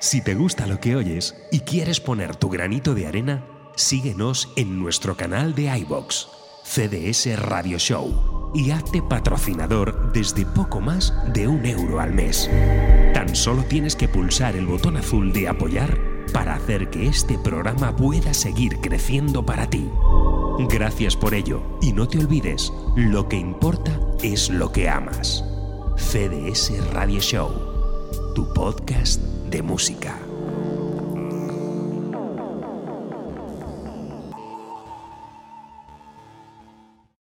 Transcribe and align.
Si 0.00 0.22
te 0.22 0.34
gusta 0.34 0.66
lo 0.66 0.80
que 0.80 0.96
oyes 0.96 1.36
y 1.52 1.60
quieres 1.60 2.00
poner 2.00 2.34
tu 2.34 2.48
granito 2.48 2.94
de 2.94 3.06
arena, 3.06 3.44
síguenos 3.76 4.48
en 4.56 4.80
nuestro 4.80 5.14
canal 5.14 5.54
de 5.54 5.76
iBox, 5.80 6.26
CDS 6.64 7.38
Radio 7.38 7.78
Show, 7.78 8.50
y 8.54 8.70
hazte 8.70 9.02
patrocinador 9.02 10.10
desde 10.14 10.46
poco 10.46 10.80
más 10.80 11.12
de 11.34 11.46
un 11.48 11.66
euro 11.66 12.00
al 12.00 12.14
mes. 12.14 12.50
Tan 13.12 13.36
solo 13.36 13.62
tienes 13.64 13.94
que 13.94 14.08
pulsar 14.08 14.56
el 14.56 14.64
botón 14.64 14.96
azul 14.96 15.34
de 15.34 15.48
apoyar 15.48 16.00
para 16.32 16.54
hacer 16.54 16.88
que 16.88 17.06
este 17.06 17.36
programa 17.38 17.94
pueda 17.94 18.32
seguir 18.32 18.80
creciendo 18.80 19.44
para 19.44 19.68
ti. 19.68 19.90
Gracias 20.70 21.14
por 21.14 21.34
ello 21.34 21.62
y 21.82 21.92
no 21.92 22.08
te 22.08 22.18
olvides, 22.18 22.72
lo 22.96 23.28
que 23.28 23.36
importa 23.36 24.00
es 24.22 24.48
lo 24.48 24.72
que 24.72 24.88
amas. 24.88 25.44
CDS 25.98 26.72
Radio 26.94 27.20
Show, 27.20 27.69
tu 28.34 28.44
podcast 28.54 29.20
de 29.50 29.62
música. 29.62 30.29